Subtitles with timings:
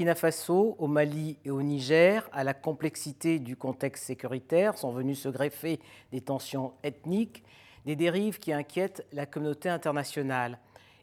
[0.00, 5.20] Burkina Faso, au Mali et au Niger, à la complexité du contexte sécuritaire, sont venus
[5.20, 5.78] se greffer
[6.10, 7.44] des tensions ethniques,
[7.84, 10.58] des dérives qui inquiètent la communauté internationale.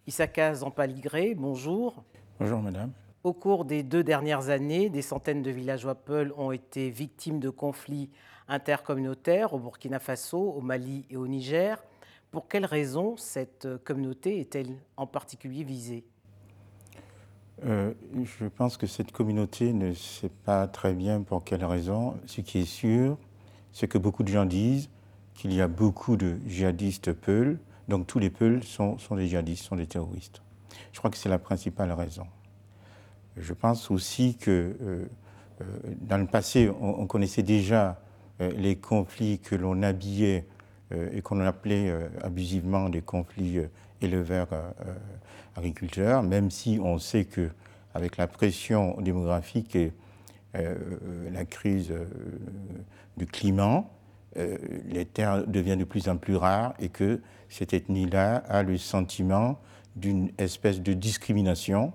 [0.07, 2.03] Issaka Zampaligré, bonjour.
[2.39, 2.91] Bonjour madame.
[3.23, 7.51] Au cours des deux dernières années, des centaines de villageois Peuls ont été victimes de
[7.51, 8.09] conflits
[8.47, 11.83] intercommunautaires au Burkina Faso, au Mali et au Niger.
[12.31, 16.03] Pour quelles raisons cette communauté est-elle en particulier visée?
[17.65, 17.93] Euh,
[18.23, 22.15] Je pense que cette communauté ne sait pas très bien pour quelles raisons.
[22.25, 23.17] Ce qui est sûr,
[23.71, 24.89] c'est que beaucoup de gens disent
[25.33, 29.75] qu'il y a beaucoup de djihadistes Peuls, donc tous les Peuls sont, des djihadistes, sont
[29.75, 30.41] des terroristes.
[30.91, 32.27] Je crois que c'est la principale raison.
[33.35, 35.05] Je pense aussi que euh,
[35.61, 35.65] euh,
[36.01, 38.01] dans le passé, on, connaissait déjà
[38.39, 40.45] les conflits que l'on habillait
[40.91, 41.93] et qu'on appelait
[42.23, 43.59] abusivement des conflits
[44.01, 47.49] éleveurs-agriculteurs, même si on sait que
[47.93, 49.91] avec la pression démographique et
[50.53, 51.93] la crise
[53.17, 53.83] du climat,
[54.35, 59.59] les terres deviennent de plus en plus rares et que cette ethnie-là a le sentiment
[59.97, 61.91] d'une espèce de discrimination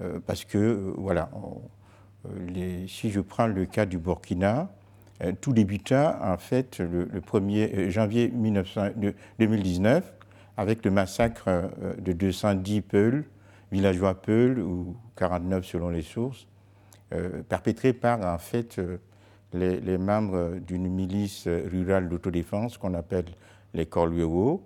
[0.00, 1.30] euh, parce que, euh, voilà,
[2.26, 4.70] euh, si je prends le cas du Burkina,
[5.40, 10.12] tout débuta en fait le, 1er janvier 2019
[10.56, 13.24] avec le massacre de 210 Peuls,
[13.70, 16.46] villageois Peuls, ou 49 selon les sources,
[17.48, 18.80] perpétré par en fait
[19.52, 23.26] les, membres d'une milice rurale d'autodéfense qu'on appelle
[23.74, 24.62] les Korluewo,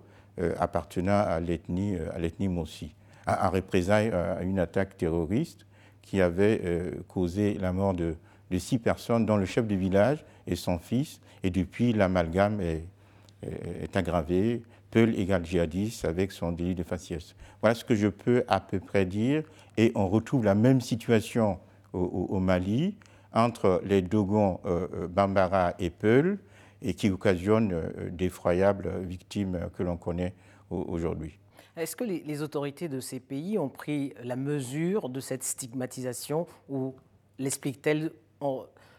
[0.59, 2.95] appartenant à l'ethnie Mossi
[3.27, 5.65] en représailles à une attaque terroriste
[6.01, 8.15] qui avait euh, causé la mort de,
[8.57, 11.19] six personnes, dont le chef du village et son fils.
[11.43, 12.83] Et depuis, l'amalgame est,
[13.95, 14.63] aggravé.
[14.89, 17.35] Peul égale djihadiste avec son délit de faciès.
[17.61, 19.43] Voilà ce que je peux à peu près dire.
[19.75, 21.59] Et on retrouve la même situation
[21.93, 22.95] au, Mali
[23.33, 26.39] entre les Dogons euh, euh, Bambara et Peul
[26.81, 30.33] et qui occasionne d'effroyables victimes que l'on connaît
[30.69, 31.37] aujourd'hui.
[31.77, 36.95] Est-ce que les, autorités de ces pays ont pris la mesure de cette stigmatisation ou
[37.37, 38.11] l'expliquent-elles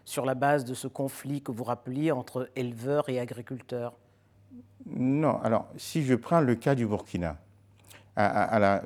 [0.08, 3.92] sur la base de ce conflit que vous rappeliez entre éleveurs et agriculteurs
[4.86, 5.38] Non.
[5.42, 7.36] Alors, si je prends le cas du Burkina,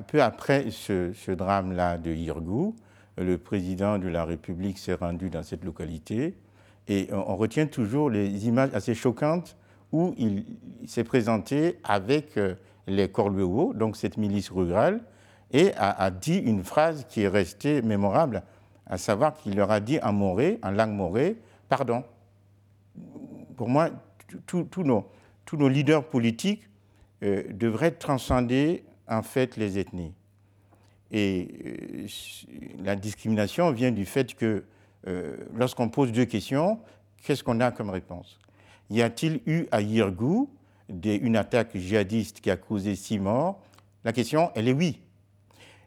[0.08, 2.74] peu après ce, drame-là de Yirgou,
[3.18, 6.34] le président de la République s'est rendu dans cette localité
[6.88, 9.56] et on, retient toujours les images assez choquantes
[9.92, 10.44] où il
[10.88, 12.56] s'est présenté avec euh,
[12.88, 15.00] les Corluewo, donc cette milice rurale,
[15.52, 18.42] et a, dit une phrase qui est restée mémorable,
[18.86, 21.36] à savoir qu'il leur a dit en moré, en langue morée,
[21.68, 22.04] pardon.
[23.56, 23.90] Pour moi,
[24.46, 26.68] tous nos, leaders politiques
[27.22, 30.14] euh, devraient transcender en fait les ethnies.
[31.10, 32.06] Et euh,
[32.82, 34.64] la discrimination vient du fait que
[35.06, 36.80] euh, lorsqu'on pose deux questions,
[37.22, 38.38] qu'est-ce qu'on a comme réponse?
[38.90, 40.50] Y a-t-il eu à Yirgou
[40.88, 43.62] une attaque djihadiste qui a causé six morts?
[44.04, 45.00] La question, elle est oui.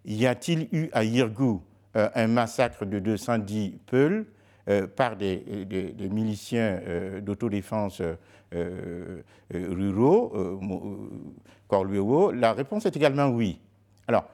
[0.06, 1.62] Y a-t-il eu à Yirgou
[1.96, 4.26] un massacre de 210 Peuls
[4.68, 5.44] euh, par des,
[6.12, 8.02] miliciens euh, d'autodéfense
[9.52, 10.32] ruraux,
[12.32, 13.60] La réponse est également oui.
[14.08, 14.26] Alors,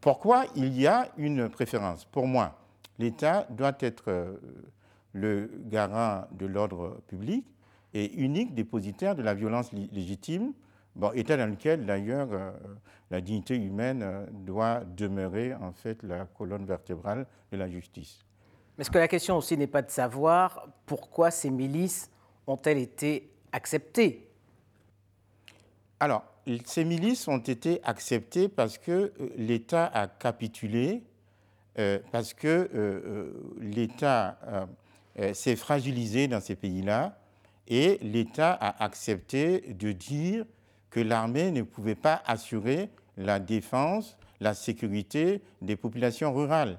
[0.00, 2.04] pourquoi il y a une préférence?
[2.04, 2.58] Pour moi,
[2.98, 4.38] l'État doit être
[5.12, 7.44] le garant de l'ordre public
[7.94, 10.52] et unique dépositaire de la violence légitime,
[10.96, 12.50] bon, état dans lequel d'ailleurs euh,
[13.10, 18.20] la dignité humaine euh, doit demeurer en fait la colonne vertébrale de la justice.
[18.76, 22.10] Mais est-ce que la question aussi n'est pas de savoir pourquoi ces milices
[22.46, 24.28] ont-elles été acceptées
[26.00, 26.24] Alors,
[26.64, 28.90] ces milices ont été acceptées parce que
[29.20, 31.02] euh, l'État a capitulé,
[32.12, 32.70] parce que
[33.58, 34.38] l'État
[35.32, 37.18] s'est fragilisé dans ces pays-là,
[37.66, 40.44] et l'État a accepté de dire
[40.94, 46.78] que l'armée ne pouvait pas assurer la défense, la sécurité des populations rurales.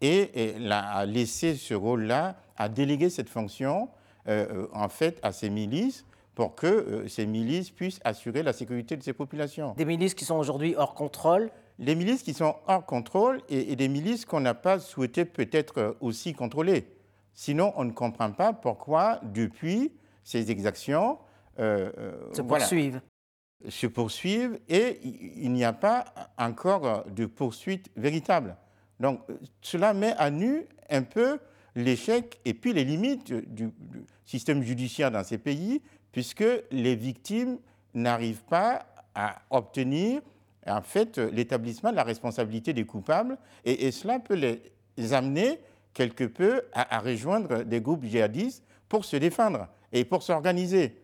[0.00, 3.90] Et elle a laissé ce rôle-là, a délégué cette fonction
[4.26, 8.54] euh, euh, en fait à ces milices pour que euh, ces milices puissent assurer la
[8.54, 9.74] sécurité de ces populations.
[9.76, 13.88] Des milices qui sont aujourd'hui hors contrôle Les milices qui sont hors contrôle et des
[13.88, 16.88] milices qu'on n'a pas souhaité peut-être aussi contrôler.
[17.34, 19.92] Sinon, on ne comprend pas pourquoi, depuis,
[20.24, 21.18] ces exactions
[21.58, 23.00] euh, euh, se poursuivent.
[23.68, 26.04] se poursuivent et il n'y a pas
[26.38, 28.56] encore de poursuite véritable.
[29.00, 29.20] Donc,
[29.60, 31.38] cela met à nu un peu
[31.74, 33.70] l'échec et puis les limites du,
[34.24, 35.80] système judiciaire dans ces pays,
[36.12, 37.58] puisque les victimes
[37.94, 40.20] n'arrivent pas à obtenir
[40.66, 45.60] en fait l'établissement de la responsabilité des coupables, et, et, cela peut les amener
[45.94, 50.94] quelque peu à, rejoindre des groupes djihadistes pour se défendre et pour s'organiser.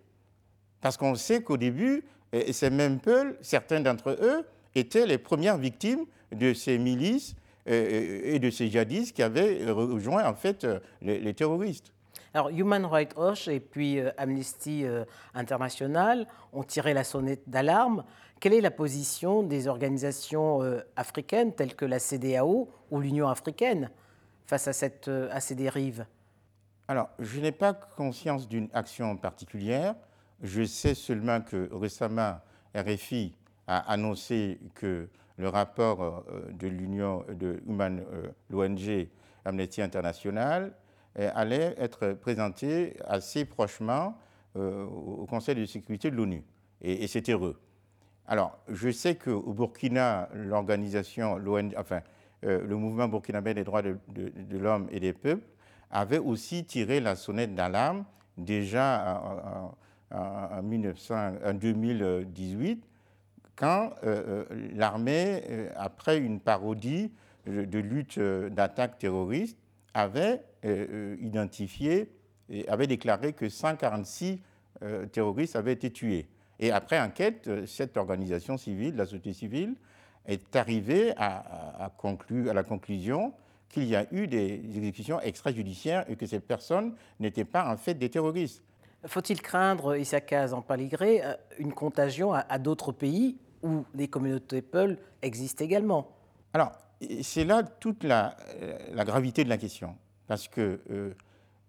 [0.84, 2.04] Parce qu'on sait qu'au début,
[2.52, 7.34] ces mêmes peuples, certains d'entre eux, étaient les premières victimes de ces milices
[7.64, 10.66] et de ces djihadistes qui avaient rejoint en fait
[11.00, 11.94] les, terroristes.
[12.34, 18.04] Alors, Human Rights Watch et puis euh, Amnesty euh, International ont tiré la sonnette d'alarme.
[18.38, 23.90] Quelle est la position des organisations euh, africaines telles que la CDAO ou l'Union africaine
[24.46, 26.04] face à, cette, à ces dérives?
[26.88, 29.94] Alors, je n'ai pas conscience d'une action particulière.
[30.42, 32.38] Je sais seulement que récemment,
[32.74, 33.34] RFI
[33.66, 38.02] a annoncé que le rapport de l'Union, de Human,
[38.50, 39.08] l'ONG
[39.44, 40.72] Amnesty International,
[41.18, 44.18] euh, allait être présenté assez prochement
[44.56, 46.42] euh, au Conseil de sécurité de l'ONU.
[46.80, 47.60] Et, c'est heureux.
[48.26, 51.38] Alors, je sais qu'au Burkina, l'organisation,
[51.78, 52.00] enfin,
[52.44, 54.00] euh, le mouvement burkinabé des droits de,
[54.50, 55.46] l'homme et des peuples
[55.90, 58.04] avait aussi tiré la sonnette d'alarme
[58.36, 59.20] déjà
[60.10, 62.84] en, 2018
[63.56, 63.92] quand
[64.74, 65.42] l'armée,
[65.76, 67.12] après une parodie
[67.46, 69.56] de lutte d'attaque terroriste,
[69.94, 72.10] avait euh, euh, identifié
[72.68, 74.38] avait déclaré que 146
[74.82, 76.26] euh, terroristes avaient été tués.
[76.58, 79.76] Et après enquête, cette organisation civile, la société civile,
[80.26, 83.32] est arrivée à, conclure, à la conclusion
[83.70, 87.94] qu'il y a eu des exécutions extrajudiciaires et que ces personnes n'étaient pas en fait
[87.94, 88.62] des terroristes.
[89.06, 91.22] Faut-il craindre, Issaka Zampaligré,
[91.58, 96.08] une contagion à, d'autres pays où des communautés Peul existent également?
[96.52, 96.72] Alors,
[97.22, 98.36] c'est là toute la,
[98.92, 99.96] la, gravité de la question.
[100.26, 101.10] Parce que euh,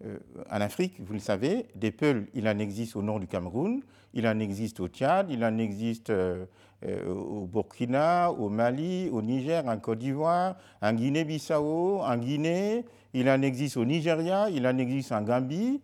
[0.06, 0.18] euh,
[0.50, 3.82] en Afrique, vous le savez, des peuls, il en existe au nord du Cameroun,
[4.14, 6.46] il en existe au Tchad, il en existe euh,
[6.84, 13.42] au Burkina, au Mali, au Niger, en Côte d'Ivoire, en Guinée-Bissau, en Guinée, il en
[13.42, 15.82] existe au Nigeria, il en existe en Gambie.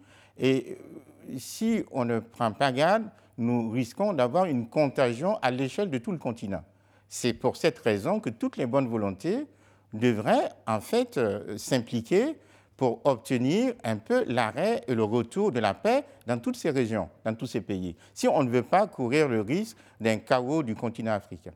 [1.37, 3.03] Si on ne prend pas garde,
[3.37, 6.63] nous risquons d'avoir une contagion à l'échelle de tout le continent.
[7.07, 9.47] C'est pour cette raison que toutes les bonnes volontés
[9.93, 11.19] devraient en fait
[11.57, 12.37] s'impliquer
[12.81, 17.09] pour obtenir un peu l'arrêt et le retour de la paix dans toutes ces régions,
[17.23, 20.73] dans tous ces pays, si on ne veut pas courir le risque d'un chaos du
[20.73, 21.51] continent africain.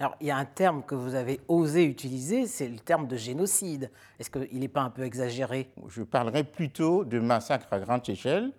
[0.00, 3.16] Alors, il y a un terme que vous avez osé utiliser, c'est le terme de
[3.16, 3.90] génocide.
[4.18, 5.68] Est-ce qu'il n'est pas un peu exagéré?
[5.88, 8.50] Je parlerai plutôt de massacre à grande échelle euh,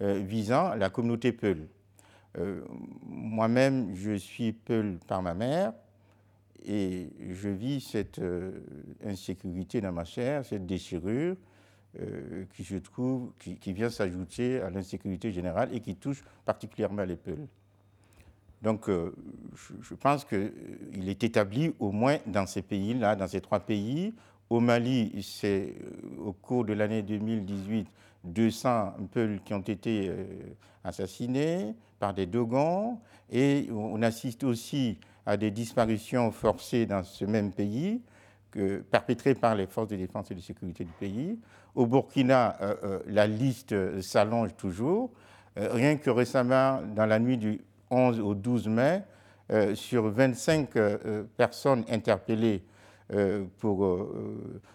[0.00, 1.68] visant la communauté Peul.
[2.38, 2.62] Euh,
[3.06, 5.72] moi-même, je suis Peul par ma mère.
[6.68, 8.50] Et je vis cette euh,
[9.04, 11.36] insécurité dans ma chair, cette déchirure
[12.00, 17.14] euh, qui, je trouve, qui, vient s'ajouter à l'insécurité générale et qui touche particulièrement les
[17.14, 17.46] peuples.
[18.62, 19.14] Donc, euh,
[19.80, 24.12] je, pense qu'il est établi au moins dans ces pays-là, dans ces trois pays.
[24.50, 25.72] Au Mali, c'est
[26.18, 27.86] au cours de l'année 2018
[28.26, 30.12] 200 peuples qui ont été
[30.84, 32.98] assassinés par des Dogons.
[33.30, 38.00] Et on assiste aussi à des disparitions forcées dans ce même pays,
[38.50, 41.38] que, perpétrées par les forces de défense et de sécurité du pays.
[41.74, 45.10] Au Burkina, euh, euh, la liste s'allonge toujours.
[45.58, 49.02] Euh, rien que récemment, dans la nuit du 11 au 12 mai,
[49.74, 50.70] sur 25
[51.36, 52.64] personnes interpellées
[53.58, 54.08] pour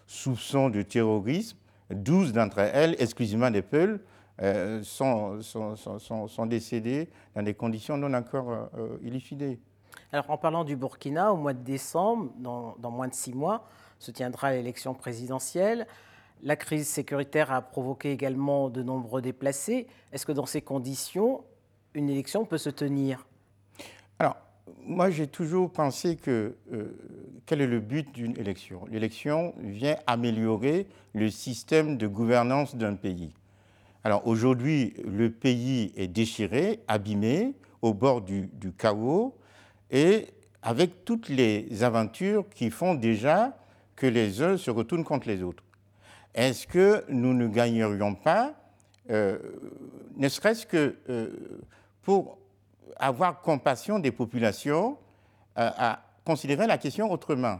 [0.07, 1.57] soupçon de terrorisme,
[1.93, 3.99] 12 d'entre elles, exclusivement des Peuls,
[4.81, 8.69] sont, sont, sont, sont, décédées dans des conditions non encore
[9.03, 9.59] élucidées.
[10.11, 13.67] Alors, en parlant du Burkina, au mois de décembre, dans, moins de six mois,
[13.99, 15.87] se tiendra l'élection présidentielle.
[16.43, 19.87] La crise sécuritaire a provoqué également de nombreux déplacés.
[20.11, 21.43] Est-ce que dans ces conditions,
[21.93, 23.25] une élection peut se tenir?
[24.83, 26.97] Moi, j'ai toujours pensé que euh,
[27.45, 28.85] quel est le but d'une élection?
[28.89, 33.33] L'élection vient améliorer le système de gouvernance d'un pays.
[34.03, 39.35] Alors aujourd'hui, le pays est déchiré, abîmé, au bord du chaos
[39.89, 40.27] et
[40.61, 43.57] avec toutes les aventures qui font déjà
[43.95, 45.63] que les uns se retournent contre les autres.
[46.33, 48.53] Est-ce que nous ne gagnerions pas,
[49.09, 49.37] euh,
[50.15, 51.29] ne serait-ce que euh,
[52.03, 52.37] pour
[52.97, 54.97] avoir compassion des populations,
[55.57, 57.59] euh, à considérer la question autrement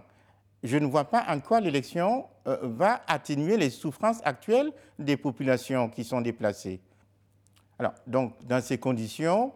[0.64, 6.04] Je ne vois pas en quoi l'élection va atténuer les souffrances actuelles des populations qui
[6.04, 6.80] sont déplacées.
[7.80, 9.54] Alors, donc, dans ces conditions,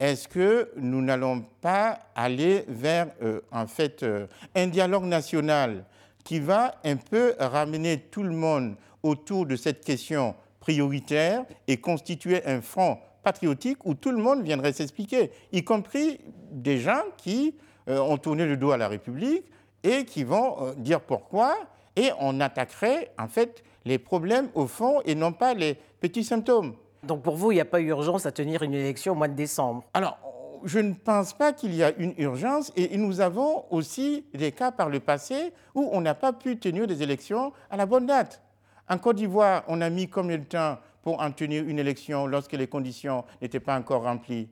[0.00, 5.84] est-ce que nous n'allons pas aller vers euh, en fait euh, un dialogue national
[6.22, 12.44] qui va un peu ramener tout le monde autour de cette question prioritaire et constituer
[12.46, 16.18] un front patriotique où tout le monde viendrait s'expliquer, y compris
[16.50, 17.54] des gens qui
[17.88, 19.44] euh, ont tourné le dos à la République
[19.82, 21.54] et qui vont dire pourquoi
[21.94, 26.74] et on attaquerait en fait les problèmes au fond et non pas les petits symptômes.
[27.02, 29.34] Donc pour vous, il n'y a pas urgence à tenir une élection au mois de
[29.34, 29.84] décembre?
[29.92, 30.16] Alors,
[30.64, 34.72] je ne pense pas qu'il y a une urgence et nous avons aussi des cas
[34.72, 38.42] par le passé où on n'a pas pu tenir des élections à la bonne date.
[38.88, 40.78] En Côte d'Ivoire, on a mis combien de temps
[41.08, 44.46] pour en tenir une élection lorsque les conditions n'étaient pas encore remplies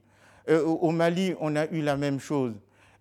[0.48, 2.54] euh, Au Mali, on a eu la même chose.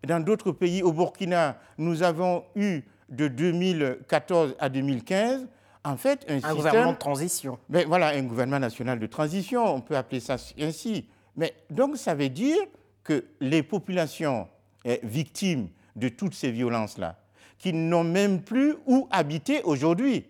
[0.06, 5.48] Dans d'autres pays, au Burkina, nous avons eu de 2014 à 2015
[5.86, 7.58] en fait un, un gouvernement de transition.
[7.70, 11.06] Mais voilà, un gouvernement national de transition, on peut appeler ça ainsi.
[11.38, 12.60] Mais donc ça veut dire
[13.06, 14.50] que les populations
[14.84, 17.18] eh, victimes de toutes ces violences-là,
[17.58, 20.26] qui n'ont même plus où habiter aujourd'hui,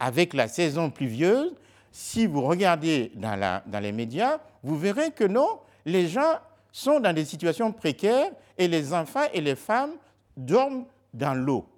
[0.00, 1.54] avec la saison pluvieuse,
[1.94, 6.40] si vous regardez dans, les médias, vous verrez que non, les gens
[6.72, 9.92] sont dans des situations précaires et les enfants et les femmes
[10.36, 11.68] dorment dans l'eau.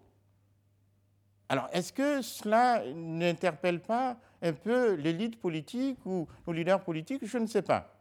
[1.50, 7.26] Alors, est-ce que cela n'interpelle pas un peu l'élite politique ou nos leaders politiques?
[7.26, 7.94] Je ne sais pas.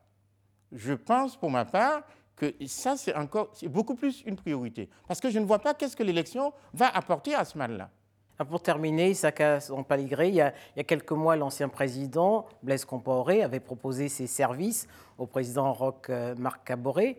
[0.72, 2.04] Je pense, pour ma part,
[2.38, 4.90] que ça, c'est encore, c'est beaucoup plus une priorité.
[5.06, 7.90] Parce que je ne vois pas qu'est-ce que l'élection va apporter à ce mal-là.
[8.38, 12.46] Ah, pour terminer, Isaka Paligré, il, y a, il y a quelques mois, l'ancien président,
[12.64, 17.16] Blaise Compaoré, avait proposé ses services au président Roch euh, Marc Caboret.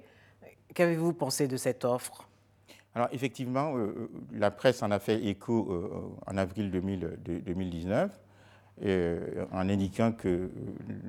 [0.74, 2.28] Qu'avez-vous pensé de cette offre?
[2.94, 8.12] Alors, effectivement, euh, euh, la presse en a fait écho en avril 2019,
[9.52, 10.50] en indiquant que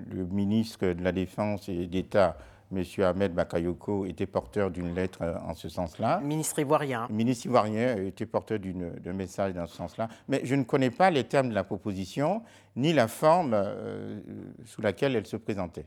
[0.09, 2.37] le ministre de la Défense et d'État
[2.71, 2.83] M.
[3.03, 6.19] Ahmed Bakayoko était porteur d'une lettre euh, en ce sens-là.
[6.21, 7.07] Ministre ivoirien.
[7.09, 10.09] Ministre ivoirien était porteur d'un message dans ce sens-là.
[10.27, 12.43] Mais je ne connais pas les termes de la proposition,
[12.75, 14.19] ni la forme euh,
[14.65, 15.85] sous laquelle elle se présentait.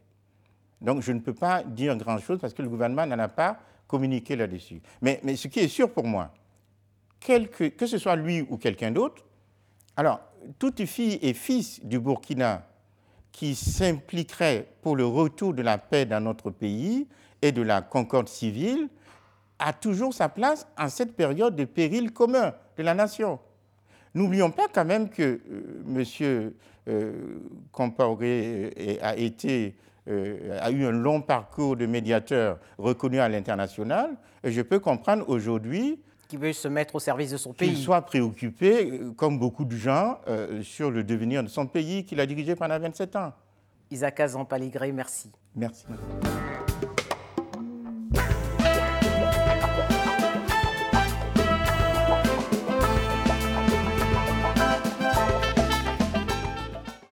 [0.81, 4.37] Donc je ne peux pas dire grand-chose parce que le gouvernement n'en a pas communiqué
[4.37, 4.81] là-dessus.
[5.03, 6.33] Mais, mais, ce qui est sûr pour moi,
[7.21, 9.25] que, que ce soit lui ou quelqu'un d'autre,
[9.97, 10.21] alors,
[10.59, 12.67] toute fille et fils du Burkina
[13.33, 17.07] qui s'impliquerait pour le retour de la paix dans notre pays
[17.43, 18.89] et de la concorde civile
[19.59, 23.39] a toujours sa place en cette période de péril commun de la nation.
[24.15, 26.53] N'oublions pas quand même que euh, M.
[27.71, 29.77] Compaoré euh, a, été,
[30.09, 35.29] euh, a eu un long parcours de médiateur reconnu à l'international, et je peux comprendre
[35.29, 37.71] aujourd'hui qui veut se mettre au service de son pays.
[37.71, 42.05] Qu'il soit préoccupé, euh, comme beaucoup de gens, euh, sur le devenir de son pays
[42.05, 43.33] qu'il a dirigé pendant 27 ans.
[43.91, 45.33] Isaac Azan Paligré, merci.
[45.57, 45.85] Merci.